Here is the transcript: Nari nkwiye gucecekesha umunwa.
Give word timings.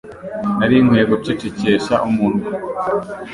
Nari 0.57 0.75
nkwiye 0.83 1.05
gucecekesha 1.11 1.95
umunwa. 2.07 2.43